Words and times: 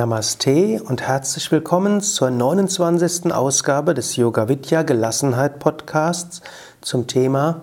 Namaste 0.00 0.80
und 0.82 1.02
herzlich 1.02 1.52
willkommen 1.52 2.00
zur 2.00 2.30
29. 2.30 3.34
Ausgabe 3.34 3.92
des 3.92 4.16
Yoga 4.16 4.48
Vidya 4.48 4.82
Gelassenheit 4.82 5.58
Podcasts 5.58 6.40
zum 6.80 7.06
Thema 7.06 7.60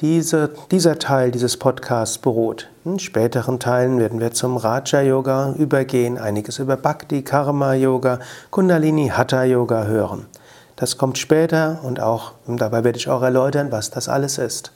diese, 0.00 0.50
dieser 0.72 0.98
Teil 0.98 1.30
dieses 1.30 1.56
Podcasts 1.56 2.18
beruht. 2.18 2.68
In 2.84 2.98
späteren 2.98 3.60
Teilen 3.60 4.00
werden 4.00 4.20
wir 4.20 4.32
zum 4.32 4.56
Raja-Yoga 4.56 5.54
übergehen, 5.56 6.18
einiges 6.18 6.58
über 6.58 6.76
Bhakti, 6.76 7.22
Karma-Yoga, 7.22 8.18
Kundalini, 8.50 9.08
Hatha-Yoga 9.08 9.84
hören. 9.84 10.26
Das 10.74 10.98
kommt 10.98 11.16
später 11.16 11.78
und 11.84 12.00
auch, 12.00 12.32
dabei 12.48 12.82
werde 12.82 12.98
ich 12.98 13.08
auch 13.08 13.22
erläutern, 13.22 13.70
was 13.70 13.90
das 13.90 14.08
alles 14.08 14.36
ist. 14.38 14.72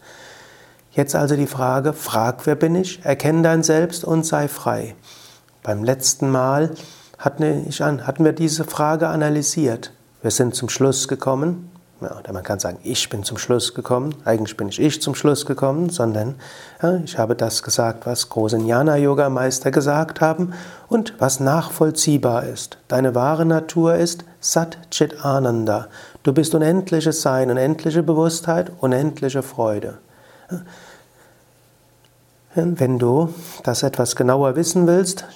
Jetzt 0.98 1.14
also 1.14 1.36
die 1.36 1.46
Frage, 1.46 1.92
frag, 1.92 2.44
wer 2.44 2.56
bin 2.56 2.74
ich, 2.74 3.04
erkenne 3.04 3.42
dein 3.42 3.62
Selbst 3.62 4.02
und 4.02 4.26
sei 4.26 4.48
frei. 4.48 4.96
Beim 5.62 5.84
letzten 5.84 6.28
Mal 6.28 6.72
hatten 7.20 8.24
wir 8.24 8.32
diese 8.32 8.64
Frage 8.64 9.06
analysiert. 9.06 9.92
Wir 10.22 10.32
sind 10.32 10.56
zum 10.56 10.68
Schluss 10.68 11.06
gekommen, 11.06 11.70
ja, 12.00 12.20
man 12.32 12.42
kann 12.42 12.58
sagen, 12.58 12.78
ich 12.82 13.08
bin 13.10 13.22
zum 13.22 13.38
Schluss 13.38 13.74
gekommen. 13.74 14.12
Eigentlich 14.24 14.56
bin 14.56 14.66
nicht 14.66 14.80
ich 14.80 15.00
zum 15.00 15.14
Schluss 15.14 15.46
gekommen, 15.46 15.88
sondern 15.88 16.34
ja, 16.82 16.96
ich 17.04 17.16
habe 17.16 17.36
das 17.36 17.62
gesagt, 17.62 18.04
was 18.04 18.28
große 18.28 18.56
Jnana-Yoga-Meister 18.56 19.70
gesagt 19.70 20.20
haben 20.20 20.52
und 20.88 21.14
was 21.20 21.38
nachvollziehbar 21.38 22.42
ist. 22.42 22.78
Deine 22.88 23.14
wahre 23.14 23.46
Natur 23.46 23.94
ist 23.94 24.24
Sat 24.40 24.78
Chit 24.90 25.24
Ananda. 25.24 25.86
Du 26.24 26.32
bist 26.32 26.56
unendliches 26.56 27.22
Sein, 27.22 27.52
unendliche 27.52 28.02
Bewusstheit, 28.02 28.72
unendliche 28.80 29.44
Freude. 29.44 29.98
Wenn 32.54 32.98
du 32.98 33.28
das 33.62 33.82
etwas 33.82 34.16
genauer 34.16 34.56
wissen 34.56 34.86
willst, 34.86 35.26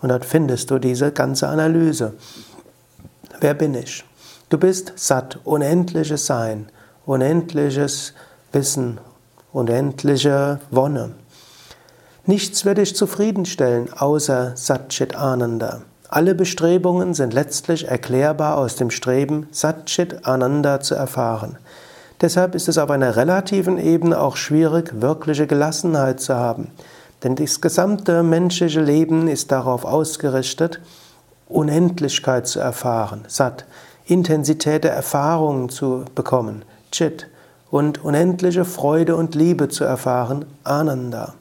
und 0.00 0.08
dort 0.08 0.24
findest 0.24 0.70
du 0.70 0.78
diese 0.78 1.12
ganze 1.12 1.48
Analyse. 1.48 2.14
Wer 3.40 3.52
bin 3.54 3.74
ich? 3.74 4.04
Du 4.50 4.58
bist 4.58 4.92
satt, 4.96 5.38
unendliches 5.44 6.26
Sein, 6.26 6.66
unendliches 7.06 8.12
Wissen, 8.52 8.98
unendliche 9.52 10.60
Wonne. 10.70 11.12
Nichts 12.26 12.64
wird 12.64 12.78
dich 12.78 12.94
zufriedenstellen 12.94 13.92
außer 13.92 14.52
Satchit 14.54 15.16
Ananda. 15.16 15.82
Alle 16.10 16.34
Bestrebungen 16.34 17.14
sind 17.14 17.32
letztlich 17.32 17.88
erklärbar 17.88 18.58
aus 18.58 18.76
dem 18.76 18.90
Streben, 18.90 19.48
Satchit 19.50 20.26
Ananda 20.26 20.80
zu 20.80 20.94
erfahren. 20.94 21.56
Deshalb 22.20 22.54
ist 22.54 22.68
es 22.68 22.78
auf 22.78 22.90
einer 22.90 23.16
relativen 23.16 23.78
Ebene 23.78 24.20
auch 24.20 24.36
schwierig, 24.36 25.00
wirkliche 25.00 25.46
Gelassenheit 25.46 26.20
zu 26.20 26.34
haben. 26.34 26.68
Denn 27.22 27.34
das 27.34 27.62
gesamte 27.62 28.22
menschliche 28.22 28.82
Leben 28.82 29.26
ist 29.26 29.50
darauf 29.50 29.86
ausgerichtet, 29.86 30.80
Unendlichkeit 31.48 32.46
zu 32.46 32.60
erfahren, 32.60 33.24
Sat. 33.26 33.64
Intensität 34.06 34.84
der 34.84 34.92
Erfahrungen 34.92 35.68
zu 35.68 36.04
bekommen, 36.14 36.64
Chit, 36.92 37.28
und 37.70 38.04
unendliche 38.04 38.64
Freude 38.64 39.16
und 39.16 39.34
Liebe 39.34 39.68
zu 39.68 39.84
erfahren, 39.84 40.44
Ananda. 40.62 41.34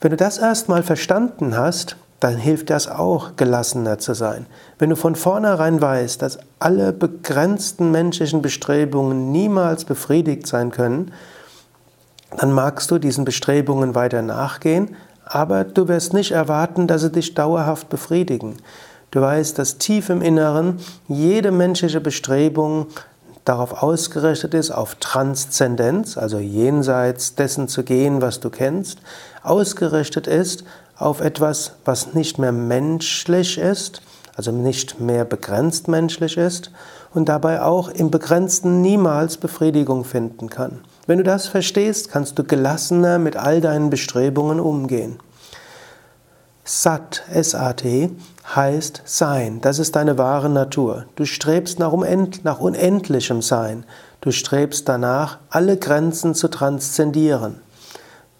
Wenn 0.00 0.10
du 0.10 0.16
das 0.16 0.36
erstmal 0.36 0.82
verstanden 0.82 1.56
hast, 1.56 1.96
dann 2.20 2.36
hilft 2.36 2.70
das 2.70 2.88
auch, 2.88 3.36
gelassener 3.36 3.98
zu 3.98 4.14
sein. 4.14 4.46
Wenn 4.78 4.90
du 4.90 4.96
von 4.96 5.16
vornherein 5.16 5.80
weißt, 5.80 6.20
dass 6.20 6.38
alle 6.58 6.92
begrenzten 6.92 7.90
menschlichen 7.90 8.42
Bestrebungen 8.42 9.32
niemals 9.32 9.84
befriedigt 9.84 10.46
sein 10.46 10.70
können, 10.70 11.12
dann 12.36 12.52
magst 12.52 12.90
du 12.90 12.98
diesen 12.98 13.24
Bestrebungen 13.24 13.94
weiter 13.94 14.22
nachgehen, 14.22 14.96
aber 15.24 15.64
du 15.64 15.88
wirst 15.88 16.12
nicht 16.12 16.32
erwarten, 16.32 16.86
dass 16.86 17.02
sie 17.02 17.12
dich 17.12 17.34
dauerhaft 17.34 17.88
befriedigen. 17.88 18.56
Du 19.16 19.22
weißt, 19.22 19.58
dass 19.58 19.78
tief 19.78 20.10
im 20.10 20.20
Inneren 20.20 20.78
jede 21.08 21.50
menschliche 21.50 22.02
Bestrebung 22.02 22.88
darauf 23.46 23.82
ausgerichtet 23.82 24.52
ist, 24.52 24.70
auf 24.70 24.96
Transzendenz, 24.96 26.18
also 26.18 26.38
jenseits 26.38 27.34
dessen 27.34 27.66
zu 27.66 27.82
gehen, 27.82 28.20
was 28.20 28.40
du 28.40 28.50
kennst, 28.50 28.98
ausgerichtet 29.42 30.26
ist 30.26 30.64
auf 30.98 31.22
etwas, 31.22 31.76
was 31.86 32.12
nicht 32.12 32.38
mehr 32.38 32.52
menschlich 32.52 33.56
ist, 33.56 34.02
also 34.36 34.52
nicht 34.52 35.00
mehr 35.00 35.24
begrenzt 35.24 35.88
menschlich 35.88 36.36
ist 36.36 36.70
und 37.14 37.30
dabei 37.30 37.62
auch 37.62 37.88
im 37.88 38.10
Begrenzten 38.10 38.82
niemals 38.82 39.38
Befriedigung 39.38 40.04
finden 40.04 40.50
kann. 40.50 40.80
Wenn 41.06 41.16
du 41.16 41.24
das 41.24 41.46
verstehst, 41.46 42.10
kannst 42.10 42.38
du 42.38 42.44
gelassener 42.44 43.18
mit 43.18 43.38
all 43.38 43.62
deinen 43.62 43.88
Bestrebungen 43.88 44.60
umgehen. 44.60 45.18
Sat, 46.68 47.22
S-A-T, 47.32 48.10
heißt 48.56 49.02
Sein. 49.04 49.60
Das 49.60 49.78
ist 49.78 49.94
deine 49.94 50.18
wahre 50.18 50.50
Natur. 50.50 51.04
Du 51.14 51.24
strebst 51.24 51.78
nach, 51.78 51.92
nach 52.42 52.58
unendlichem 52.58 53.40
Sein. 53.40 53.84
Du 54.20 54.32
strebst 54.32 54.88
danach, 54.88 55.38
alle 55.48 55.76
Grenzen 55.76 56.34
zu 56.34 56.48
transzendieren. 56.48 57.60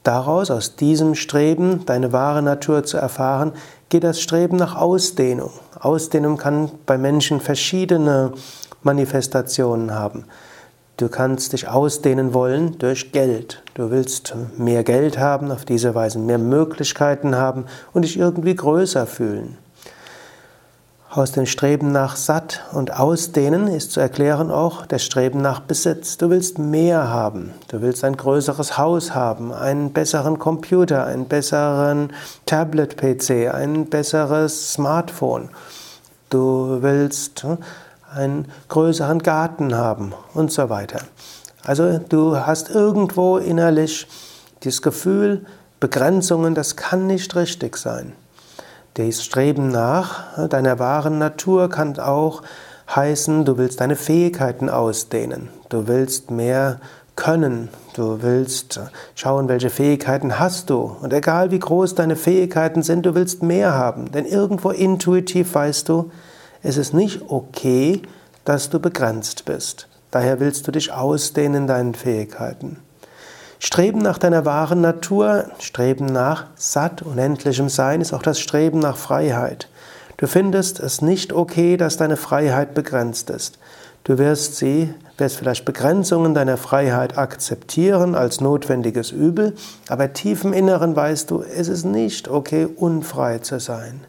Daraus, 0.02 0.50
aus 0.50 0.74
diesem 0.74 1.14
Streben, 1.14 1.86
deine 1.86 2.12
wahre 2.12 2.42
Natur 2.42 2.82
zu 2.82 2.96
erfahren, 2.96 3.52
geht 3.90 4.02
das 4.02 4.20
Streben 4.20 4.56
nach 4.56 4.74
Ausdehnung. 4.74 5.52
Ausdehnung 5.78 6.36
kann 6.36 6.72
bei 6.84 6.98
Menschen 6.98 7.40
verschiedene 7.40 8.32
Manifestationen 8.82 9.94
haben. 9.94 10.24
Du 10.96 11.10
kannst 11.10 11.52
dich 11.52 11.68
ausdehnen 11.68 12.32
wollen 12.32 12.78
durch 12.78 13.12
Geld. 13.12 13.62
Du 13.74 13.90
willst 13.90 14.34
mehr 14.56 14.82
Geld 14.82 15.18
haben, 15.18 15.50
auf 15.50 15.66
diese 15.66 15.94
Weise 15.94 16.18
mehr 16.18 16.38
Möglichkeiten 16.38 17.36
haben 17.36 17.66
und 17.92 18.02
dich 18.02 18.18
irgendwie 18.18 18.54
größer 18.54 19.06
fühlen. 19.06 19.58
Aus 21.10 21.32
dem 21.32 21.44
Streben 21.44 21.92
nach 21.92 22.16
Satt 22.16 22.64
und 22.72 22.98
Ausdehnen 22.98 23.68
ist 23.68 23.92
zu 23.92 24.00
erklären 24.00 24.50
auch 24.50 24.86
das 24.86 25.04
Streben 25.04 25.42
nach 25.42 25.60
Besitz. 25.60 26.16
Du 26.16 26.30
willst 26.30 26.58
mehr 26.58 27.08
haben. 27.10 27.52
Du 27.68 27.82
willst 27.82 28.02
ein 28.02 28.16
größeres 28.16 28.78
Haus 28.78 29.14
haben, 29.14 29.52
einen 29.52 29.92
besseren 29.92 30.38
Computer, 30.38 31.04
einen 31.04 31.26
besseren 31.26 32.10
Tablet-PC, 32.46 33.54
ein 33.54 33.86
besseres 33.86 34.72
Smartphone. 34.72 35.50
Du 36.30 36.78
willst 36.80 37.46
einen 38.14 38.50
größeren 38.68 39.20
Garten 39.20 39.74
haben 39.74 40.12
und 40.34 40.52
so 40.52 40.68
weiter. 40.68 41.00
Also 41.64 41.98
du 41.98 42.36
hast 42.36 42.70
irgendwo 42.70 43.38
innerlich 43.38 44.06
das 44.60 44.82
Gefühl, 44.82 45.44
Begrenzungen, 45.80 46.54
das 46.54 46.76
kann 46.76 47.06
nicht 47.06 47.34
richtig 47.36 47.76
sein. 47.76 48.12
Das 48.94 49.22
Streben 49.22 49.68
nach 49.68 50.48
deiner 50.48 50.78
wahren 50.78 51.18
Natur 51.18 51.68
kann 51.68 51.98
auch 51.98 52.42
heißen, 52.94 53.44
du 53.44 53.58
willst 53.58 53.80
deine 53.80 53.96
Fähigkeiten 53.96 54.70
ausdehnen, 54.70 55.48
du 55.68 55.86
willst 55.86 56.30
mehr 56.30 56.80
können, 57.16 57.68
du 57.94 58.22
willst 58.22 58.80
schauen, 59.14 59.48
welche 59.48 59.70
Fähigkeiten 59.70 60.38
hast 60.38 60.70
du. 60.70 60.96
Und 61.00 61.12
egal 61.12 61.50
wie 61.50 61.58
groß 61.58 61.94
deine 61.94 62.16
Fähigkeiten 62.16 62.82
sind, 62.82 63.04
du 63.04 63.14
willst 63.14 63.42
mehr 63.42 63.74
haben. 63.74 64.12
Denn 64.12 64.24
irgendwo 64.24 64.70
intuitiv 64.70 65.54
weißt 65.54 65.88
du, 65.88 66.10
es 66.62 66.76
ist 66.76 66.94
nicht 66.94 67.22
okay, 67.28 68.02
dass 68.44 68.70
du 68.70 68.78
begrenzt 68.78 69.44
bist. 69.44 69.88
Daher 70.10 70.40
willst 70.40 70.66
du 70.66 70.72
dich 70.72 70.92
ausdehnen 70.92 71.62
in 71.62 71.66
deinen 71.66 71.94
Fähigkeiten. 71.94 72.78
Streben 73.58 73.98
nach 73.98 74.18
deiner 74.18 74.44
wahren 74.44 74.80
Natur, 74.80 75.50
Streben 75.58 76.06
nach 76.06 76.46
satt, 76.56 77.02
unendlichem 77.02 77.68
Sein 77.68 78.00
ist 78.00 78.12
auch 78.12 78.22
das 78.22 78.38
Streben 78.38 78.78
nach 78.78 78.96
Freiheit. 78.96 79.68
Du 80.18 80.26
findest 80.26 80.80
es 80.80 81.02
nicht 81.02 81.32
okay, 81.32 81.76
dass 81.76 81.96
deine 81.96 82.16
Freiheit 82.16 82.74
begrenzt 82.74 83.30
ist. 83.30 83.58
Du 84.04 84.18
wirst 84.18 84.56
sie, 84.56 84.94
wirst 85.18 85.36
vielleicht 85.36 85.64
Begrenzungen 85.64 86.32
deiner 86.32 86.56
Freiheit 86.56 87.18
akzeptieren 87.18 88.14
als 88.14 88.40
notwendiges 88.40 89.10
Übel, 89.10 89.54
aber 89.88 90.12
tief 90.12 90.44
im 90.44 90.52
Inneren 90.52 90.94
weißt 90.94 91.30
du, 91.30 91.42
es 91.42 91.68
ist 91.68 91.84
nicht 91.84 92.28
okay, 92.28 92.66
unfrei 92.66 93.38
zu 93.38 93.58
sein. 93.58 94.02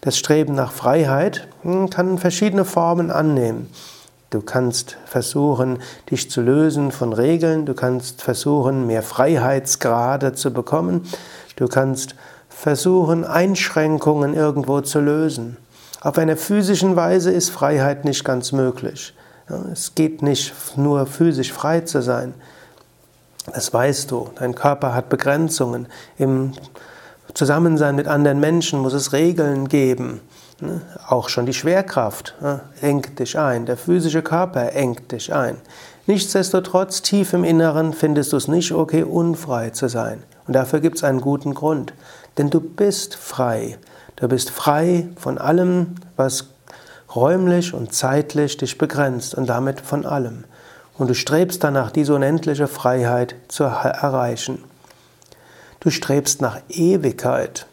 Das 0.00 0.18
Streben 0.18 0.54
nach 0.54 0.72
Freiheit 0.72 1.48
hm, 1.62 1.90
kann 1.90 2.18
verschiedene 2.18 2.64
Formen 2.64 3.10
annehmen. 3.10 3.68
Du 4.30 4.40
kannst 4.40 4.96
versuchen, 5.06 5.78
dich 6.10 6.30
zu 6.30 6.42
lösen 6.42 6.90
von 6.90 7.12
Regeln, 7.12 7.64
du 7.64 7.74
kannst 7.74 8.22
versuchen, 8.22 8.86
mehr 8.86 9.02
Freiheitsgrade 9.02 10.32
zu 10.32 10.52
bekommen, 10.52 11.06
du 11.54 11.68
kannst 11.68 12.16
versuchen, 12.48 13.24
Einschränkungen 13.24 14.34
irgendwo 14.34 14.80
zu 14.80 15.00
lösen. 15.00 15.56
Auf 16.00 16.18
einer 16.18 16.36
physischen 16.36 16.96
Weise 16.96 17.30
ist 17.30 17.50
Freiheit 17.50 18.04
nicht 18.04 18.24
ganz 18.24 18.52
möglich. 18.52 19.14
Es 19.72 19.94
geht 19.94 20.22
nicht 20.22 20.54
nur 20.76 21.06
physisch 21.06 21.52
frei 21.52 21.80
zu 21.80 22.02
sein. 22.02 22.34
Das 23.52 23.72
weißt 23.72 24.10
du. 24.10 24.28
Dein 24.36 24.54
Körper 24.54 24.94
hat 24.94 25.08
Begrenzungen. 25.08 25.86
Im 26.18 26.52
Zusammensein 27.36 27.94
mit 27.96 28.08
anderen 28.08 28.40
Menschen 28.40 28.80
muss 28.80 28.94
es 28.94 29.12
Regeln 29.12 29.68
geben. 29.68 30.22
Auch 31.06 31.28
schon 31.28 31.44
die 31.44 31.52
Schwerkraft 31.52 32.34
engt 32.80 33.18
dich 33.18 33.38
ein. 33.38 33.66
Der 33.66 33.76
physische 33.76 34.22
Körper 34.22 34.72
engt 34.72 35.12
dich 35.12 35.34
ein. 35.34 35.58
Nichtsdestotrotz, 36.06 37.02
tief 37.02 37.34
im 37.34 37.44
Inneren 37.44 37.92
findest 37.92 38.32
du 38.32 38.38
es 38.38 38.48
nicht 38.48 38.72
okay, 38.72 39.02
unfrei 39.02 39.68
zu 39.68 39.88
sein. 39.88 40.22
Und 40.46 40.56
dafür 40.56 40.80
gibt 40.80 40.96
es 40.96 41.04
einen 41.04 41.20
guten 41.20 41.52
Grund. 41.52 41.92
Denn 42.38 42.48
du 42.48 42.58
bist 42.58 43.16
frei. 43.16 43.76
Du 44.16 44.28
bist 44.28 44.48
frei 44.48 45.06
von 45.16 45.36
allem, 45.36 45.96
was 46.16 46.46
räumlich 47.14 47.74
und 47.74 47.92
zeitlich 47.92 48.56
dich 48.56 48.78
begrenzt 48.78 49.34
und 49.34 49.46
damit 49.46 49.82
von 49.82 50.06
allem. 50.06 50.44
Und 50.96 51.10
du 51.10 51.14
strebst 51.14 51.62
danach, 51.62 51.90
diese 51.90 52.14
unendliche 52.14 52.66
Freiheit 52.66 53.34
zu 53.48 53.64
erreichen. 53.64 54.64
Du 55.86 55.92
strebst 55.92 56.42
nach 56.42 56.58
Ewigkeit. 56.68 57.64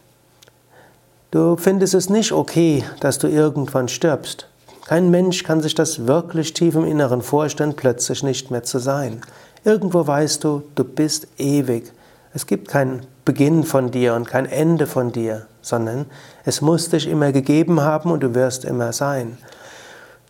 Du 1.32 1.56
findest 1.56 1.94
es 1.94 2.08
nicht 2.08 2.30
okay, 2.30 2.84
dass 3.00 3.18
du 3.18 3.26
irgendwann 3.26 3.88
stirbst. 3.88 4.46
Kein 4.86 5.10
Mensch 5.10 5.42
kann 5.42 5.60
sich 5.60 5.74
das 5.74 6.06
wirklich 6.06 6.54
tief 6.54 6.76
im 6.76 6.84
Inneren 6.84 7.22
vorstellen, 7.22 7.74
plötzlich 7.74 8.22
nicht 8.22 8.52
mehr 8.52 8.62
zu 8.62 8.78
sein. 8.78 9.20
Irgendwo 9.64 10.06
weißt 10.06 10.44
du, 10.44 10.62
du 10.76 10.84
bist 10.84 11.26
ewig. 11.38 11.90
Es 12.32 12.46
gibt 12.46 12.68
keinen 12.68 13.04
Beginn 13.24 13.64
von 13.64 13.90
dir 13.90 14.14
und 14.14 14.28
kein 14.28 14.46
Ende 14.46 14.86
von 14.86 15.10
dir, 15.10 15.46
sondern 15.60 16.06
es 16.44 16.60
muss 16.60 16.90
dich 16.90 17.08
immer 17.08 17.32
gegeben 17.32 17.80
haben 17.80 18.12
und 18.12 18.22
du 18.22 18.32
wirst 18.36 18.64
immer 18.64 18.92
sein. 18.92 19.38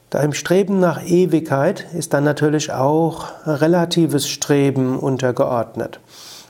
Deinem 0.08 0.32
Streben 0.32 0.80
nach 0.80 1.04
Ewigkeit 1.04 1.84
ist 1.92 2.14
dann 2.14 2.25
natürlich 2.25 2.72
auch 2.72 3.26
relatives 3.44 4.26
Streben 4.26 4.98
untergeordnet. 4.98 6.00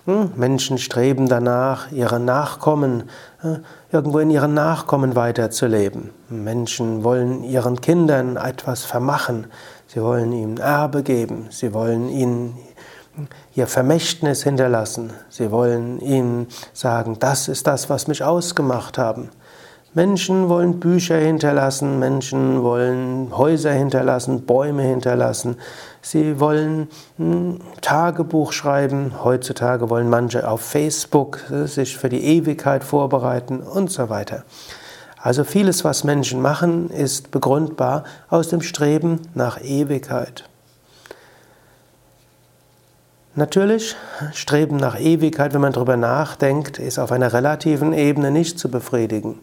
Hm? 0.06 0.32
Menschen 0.36 0.76
streben 0.76 1.28
danach, 1.28 1.90
ihre 1.90 2.20
Nachkommen, 2.20 3.04
äh, 3.42 3.56
irgendwo 3.90 4.18
in 4.18 4.28
ihren 4.28 4.52
Nachkommen 4.52 5.16
weiterzuleben. 5.16 6.10
Menschen 6.28 7.04
wollen 7.04 7.42
ihren 7.42 7.80
Kindern 7.80 8.36
etwas 8.36 8.84
vermachen. 8.84 9.46
Sie 9.86 10.02
wollen 10.02 10.32
ihnen 10.32 10.58
Erbe 10.58 11.02
geben. 11.02 11.46
Sie 11.50 11.72
wollen 11.72 12.10
ihnen 12.10 12.58
ihr 13.54 13.66
Vermächtnis 13.66 14.42
hinterlassen. 14.42 15.12
Sie 15.28 15.50
wollen 15.50 16.00
ihnen 16.00 16.48
sagen, 16.72 17.16
das 17.18 17.48
ist 17.48 17.66
das, 17.66 17.88
was 17.88 18.06
mich 18.06 18.24
ausgemacht 18.24 18.98
haben. 18.98 19.30
Menschen 19.94 20.48
wollen 20.48 20.80
Bücher 20.80 21.18
hinterlassen, 21.18 22.00
Menschen 22.00 22.64
wollen 22.64 23.28
Häuser 23.36 23.70
hinterlassen, 23.70 24.44
Bäume 24.44 24.82
hinterlassen. 24.82 25.56
Sie 26.02 26.40
wollen 26.40 26.88
ein 27.16 27.60
Tagebuch 27.80 28.52
schreiben. 28.52 29.12
Heutzutage 29.22 29.90
wollen 29.90 30.10
manche 30.10 30.48
auf 30.48 30.62
Facebook 30.62 31.38
sich 31.66 31.96
für 31.96 32.08
die 32.08 32.24
Ewigkeit 32.24 32.82
vorbereiten 32.82 33.60
und 33.60 33.88
so 33.88 34.08
weiter. 34.08 34.42
Also 35.16 35.44
vieles, 35.44 35.84
was 35.84 36.02
Menschen 36.02 36.42
machen, 36.42 36.90
ist 36.90 37.30
begründbar 37.30 38.02
aus 38.28 38.48
dem 38.48 38.62
Streben 38.62 39.20
nach 39.34 39.62
Ewigkeit. 39.62 40.44
Natürlich, 43.36 43.96
Streben 44.32 44.76
nach 44.76 44.98
Ewigkeit, 44.98 45.54
wenn 45.54 45.60
man 45.60 45.72
darüber 45.72 45.96
nachdenkt, 45.96 46.78
ist 46.78 46.98
auf 46.98 47.10
einer 47.10 47.32
relativen 47.32 47.92
Ebene 47.92 48.30
nicht 48.30 48.58
zu 48.58 48.68
befriedigen. 48.68 49.38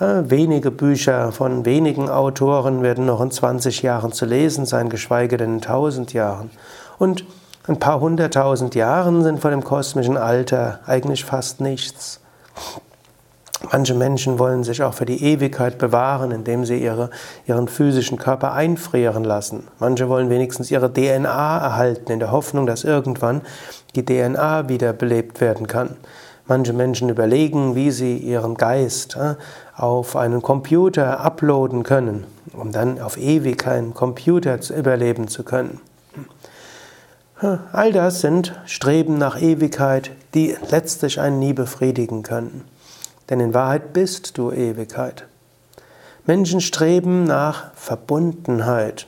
Wenige 0.00 0.72
Bücher 0.72 1.30
von 1.30 1.64
wenigen 1.64 2.10
Autoren 2.10 2.82
werden 2.82 3.06
noch 3.06 3.20
in 3.20 3.30
20 3.30 3.82
Jahren 3.82 4.10
zu 4.10 4.26
lesen 4.26 4.66
sein, 4.66 4.88
geschweige 4.88 5.36
denn 5.36 5.50
in 5.50 5.62
1000 5.62 6.12
Jahren. 6.12 6.50
Und 6.98 7.24
ein 7.68 7.78
paar 7.78 8.00
hunderttausend 8.00 8.74
Jahren 8.74 9.22
sind 9.22 9.38
vor 9.38 9.52
dem 9.52 9.62
kosmischen 9.62 10.16
Alter 10.16 10.80
eigentlich 10.86 11.24
fast 11.24 11.60
nichts. 11.60 12.20
Manche 13.70 13.94
Menschen 13.94 14.40
wollen 14.40 14.64
sich 14.64 14.82
auch 14.82 14.94
für 14.94 15.06
die 15.06 15.22
Ewigkeit 15.22 15.78
bewahren, 15.78 16.32
indem 16.32 16.64
sie 16.64 16.82
ihre, 16.82 17.10
ihren 17.46 17.68
physischen 17.68 18.18
Körper 18.18 18.52
einfrieren 18.52 19.22
lassen. 19.22 19.68
Manche 19.78 20.08
wollen 20.08 20.28
wenigstens 20.28 20.72
ihre 20.72 20.92
DNA 20.92 21.58
erhalten, 21.58 22.10
in 22.10 22.18
der 22.18 22.32
Hoffnung, 22.32 22.66
dass 22.66 22.82
irgendwann 22.82 23.42
die 23.94 24.04
DNA 24.04 24.68
wiederbelebt 24.68 25.40
werden 25.40 25.68
kann. 25.68 25.96
Manche 26.46 26.72
Menschen 26.74 27.08
überlegen, 27.08 27.74
wie 27.74 27.90
sie 27.90 28.18
ihren 28.18 28.56
Geist 28.56 29.16
äh, 29.16 29.34
auf 29.76 30.14
einen 30.14 30.42
Computer 30.42 31.20
uploaden 31.20 31.82
können, 31.84 32.24
um 32.52 32.70
dann 32.70 33.00
auf 33.00 33.16
ewig 33.16 33.58
keinen 33.58 33.94
Computer 33.94 34.58
überleben 34.76 35.28
zu 35.28 35.42
können. 35.42 35.80
All 37.72 37.92
das 37.92 38.20
sind 38.20 38.54
Streben 38.64 39.18
nach 39.18 39.40
Ewigkeit, 39.40 40.12
die 40.34 40.56
letztlich 40.70 41.20
einen 41.20 41.40
nie 41.40 41.52
befriedigen 41.52 42.22
können. 42.22 42.64
Denn 43.28 43.40
in 43.40 43.54
Wahrheit 43.54 43.92
bist 43.92 44.38
du 44.38 44.52
Ewigkeit. 44.52 45.26
Menschen 46.26 46.60
streben 46.60 47.24
nach 47.24 47.74
Verbundenheit. 47.74 49.06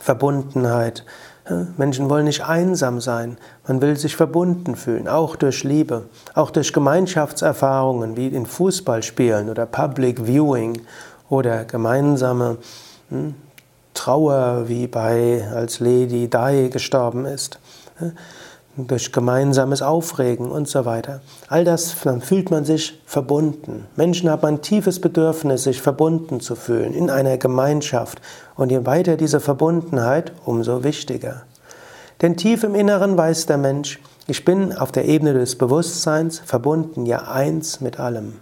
Verbundenheit 0.00 1.04
Menschen 1.76 2.08
wollen 2.08 2.24
nicht 2.24 2.44
einsam 2.44 3.00
sein, 3.00 3.36
man 3.66 3.82
will 3.82 3.96
sich 3.96 4.16
verbunden 4.16 4.76
fühlen, 4.76 5.08
auch 5.08 5.36
durch 5.36 5.62
Liebe, 5.62 6.04
auch 6.34 6.50
durch 6.50 6.72
Gemeinschaftserfahrungen 6.72 8.16
wie 8.16 8.28
in 8.28 8.46
Fußballspielen 8.46 9.50
oder 9.50 9.66
Public 9.66 10.26
Viewing 10.26 10.80
oder 11.28 11.64
gemeinsame 11.64 12.56
hm, 13.10 13.34
Trauer 13.92 14.64
wie 14.68 14.86
bei 14.86 15.46
als 15.54 15.80
Lady 15.80 16.28
Di 16.28 16.70
gestorben 16.70 17.26
ist 17.26 17.58
durch 18.76 19.12
gemeinsames 19.12 19.82
Aufregen 19.82 20.50
und 20.50 20.68
so 20.68 20.84
weiter. 20.84 21.20
All 21.48 21.64
das, 21.64 21.94
dann 22.02 22.20
fühlt 22.20 22.50
man 22.50 22.64
sich 22.64 23.00
verbunden. 23.06 23.86
Menschen 23.96 24.28
haben 24.28 24.44
ein 24.46 24.62
tiefes 24.62 25.00
Bedürfnis, 25.00 25.64
sich 25.64 25.80
verbunden 25.80 26.40
zu 26.40 26.56
fühlen 26.56 26.92
in 26.92 27.10
einer 27.10 27.38
Gemeinschaft. 27.38 28.20
Und 28.56 28.70
je 28.70 28.84
weiter 28.84 29.16
diese 29.16 29.40
Verbundenheit, 29.40 30.32
umso 30.44 30.82
wichtiger. 30.84 31.42
Denn 32.22 32.36
tief 32.36 32.64
im 32.64 32.74
Inneren 32.74 33.16
weiß 33.16 33.46
der 33.46 33.58
Mensch, 33.58 34.00
ich 34.26 34.44
bin 34.44 34.72
auf 34.72 34.90
der 34.90 35.04
Ebene 35.04 35.34
des 35.34 35.56
Bewusstseins 35.56 36.38
verbunden, 36.38 37.06
ja 37.06 37.28
eins 37.28 37.80
mit 37.80 38.00
allem. 38.00 38.34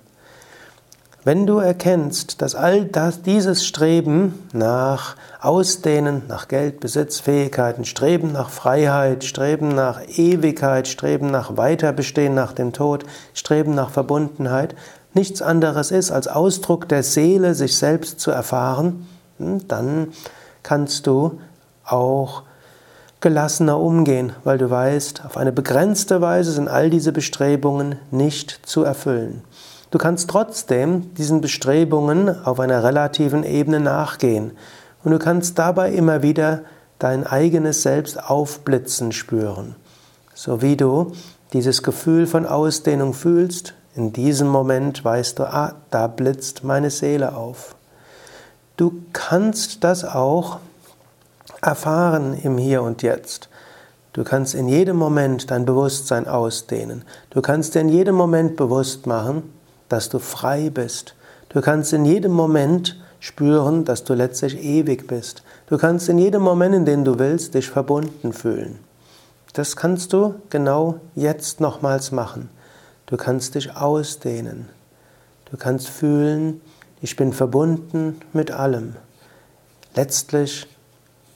Wenn 1.24 1.46
du 1.46 1.58
erkennst, 1.58 2.42
dass 2.42 2.56
all 2.56 2.84
das, 2.84 3.22
dieses 3.22 3.64
Streben 3.64 4.48
nach 4.52 5.14
Ausdehnen, 5.40 6.22
nach 6.26 6.48
Geld, 6.48 6.80
Besitz, 6.80 7.20
Fähigkeiten, 7.20 7.84
Streben 7.84 8.32
nach 8.32 8.50
Freiheit, 8.50 9.22
Streben 9.22 9.68
nach 9.68 10.00
Ewigkeit, 10.16 10.88
Streben 10.88 11.30
nach 11.30 11.56
Weiterbestehen 11.56 12.34
nach 12.34 12.52
dem 12.52 12.72
Tod, 12.72 13.04
Streben 13.34 13.72
nach 13.72 13.90
Verbundenheit, 13.90 14.74
nichts 15.14 15.42
anderes 15.42 15.92
ist 15.92 16.10
als 16.10 16.26
Ausdruck 16.26 16.88
der 16.88 17.04
Seele, 17.04 17.54
sich 17.54 17.76
selbst 17.76 18.18
zu 18.18 18.32
erfahren, 18.32 19.06
hm, 19.38 19.68
dann 19.68 20.08
kannst 20.64 21.06
du 21.06 21.38
auch 21.84 22.42
gelassener 23.20 23.78
umgehen, 23.78 24.32
weil 24.42 24.58
du 24.58 24.68
weißt, 24.68 25.24
auf 25.24 25.36
eine 25.36 25.52
begrenzte 25.52 26.20
Weise 26.20 26.50
sind 26.50 26.66
all 26.66 26.90
diese 26.90 27.12
Bestrebungen 27.12 27.94
nicht 28.10 28.58
zu 28.66 28.82
erfüllen. 28.82 29.44
Du 29.92 29.98
kannst 29.98 30.30
trotzdem 30.30 31.12
diesen 31.16 31.42
Bestrebungen 31.42 32.46
auf 32.46 32.58
einer 32.60 32.82
relativen 32.82 33.44
Ebene 33.44 33.78
nachgehen 33.78 34.52
und 35.04 35.12
du 35.12 35.18
kannst 35.18 35.58
dabei 35.58 35.92
immer 35.92 36.22
wieder 36.22 36.62
dein 36.98 37.26
eigenes 37.26 37.82
Selbst 37.82 38.30
aufblitzen 38.30 39.12
spüren. 39.12 39.76
So 40.34 40.62
wie 40.62 40.78
du 40.78 41.12
dieses 41.52 41.82
Gefühl 41.82 42.26
von 42.26 42.46
Ausdehnung 42.46 43.12
fühlst, 43.12 43.74
in 43.94 44.14
diesem 44.14 44.48
Moment 44.48 45.04
weißt 45.04 45.38
du, 45.38 45.44
ah, 45.44 45.74
da 45.90 46.06
blitzt 46.06 46.64
meine 46.64 46.88
Seele 46.88 47.36
auf. 47.36 47.74
Du 48.78 48.94
kannst 49.12 49.84
das 49.84 50.06
auch 50.06 50.60
erfahren 51.60 52.32
im 52.42 52.56
Hier 52.56 52.82
und 52.82 53.02
Jetzt. 53.02 53.50
Du 54.14 54.24
kannst 54.24 54.54
in 54.54 54.68
jedem 54.68 54.96
Moment 54.96 55.50
dein 55.50 55.66
Bewusstsein 55.66 56.26
ausdehnen. 56.26 57.04
Du 57.28 57.42
kannst 57.42 57.74
dir 57.74 57.80
in 57.80 57.90
jedem 57.90 58.14
Moment 58.14 58.56
bewusst 58.56 59.06
machen, 59.06 59.52
dass 59.92 60.08
du 60.08 60.18
frei 60.18 60.70
bist. 60.70 61.14
Du 61.50 61.60
kannst 61.60 61.92
in 61.92 62.06
jedem 62.06 62.32
Moment 62.32 62.98
spüren, 63.20 63.84
dass 63.84 64.04
du 64.04 64.14
letztlich 64.14 64.58
ewig 64.64 65.06
bist. 65.06 65.42
Du 65.66 65.76
kannst 65.76 66.08
in 66.08 66.16
jedem 66.16 66.40
Moment, 66.40 66.74
in 66.74 66.86
dem 66.86 67.04
du 67.04 67.18
willst, 67.18 67.52
dich 67.52 67.68
verbunden 67.68 68.32
fühlen. 68.32 68.78
Das 69.52 69.76
kannst 69.76 70.14
du 70.14 70.36
genau 70.48 70.98
jetzt 71.14 71.60
nochmals 71.60 72.10
machen. 72.10 72.48
Du 73.04 73.18
kannst 73.18 73.54
dich 73.54 73.76
ausdehnen. 73.76 74.70
Du 75.50 75.58
kannst 75.58 75.90
fühlen, 75.90 76.62
ich 77.02 77.14
bin 77.14 77.34
verbunden 77.34 78.18
mit 78.32 78.50
allem. 78.50 78.96
Letztlich 79.94 80.66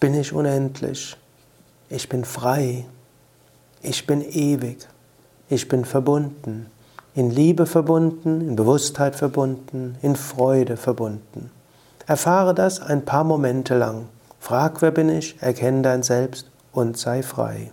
bin 0.00 0.14
ich 0.14 0.32
unendlich. 0.32 1.14
Ich 1.90 2.08
bin 2.08 2.24
frei. 2.24 2.86
Ich 3.82 4.06
bin 4.06 4.22
ewig. 4.22 4.88
Ich 5.50 5.68
bin 5.68 5.84
verbunden. 5.84 6.70
In 7.16 7.30
Liebe 7.30 7.64
verbunden, 7.64 8.42
in 8.42 8.56
Bewusstheit 8.56 9.16
verbunden, 9.16 9.96
in 10.02 10.16
Freude 10.16 10.76
verbunden. 10.76 11.50
Erfahre 12.06 12.54
das 12.54 12.78
ein 12.82 13.06
paar 13.06 13.24
Momente 13.24 13.74
lang. 13.74 14.08
Frag, 14.38 14.82
wer 14.82 14.90
bin 14.90 15.08
ich, 15.08 15.40
erkenne 15.40 15.80
dein 15.80 16.02
Selbst 16.02 16.50
und 16.72 16.98
sei 16.98 17.22
frei. 17.22 17.72